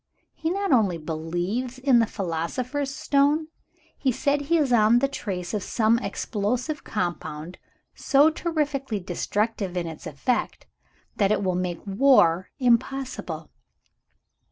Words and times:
He 0.33 0.49
not 0.49 0.71
only 0.71 0.97
believes 0.97 1.77
in 1.77 1.99
The 1.99 2.07
Philosopher's 2.07 2.89
Stone; 2.89 3.49
he 3.95 4.11
says 4.11 4.47
he 4.47 4.57
is 4.57 4.73
on 4.73 4.97
the 4.97 5.07
trace 5.07 5.53
of 5.53 5.61
some 5.61 5.99
explosive 5.99 6.83
compound 6.83 7.59
so 7.93 8.31
terrifically 8.31 8.99
destructive 8.99 9.77
in 9.77 9.85
its 9.85 10.07
effect, 10.07 10.65
that 11.17 11.31
it 11.31 11.43
will 11.43 11.53
make 11.53 11.85
war 11.85 12.49
impossible. 12.57 13.51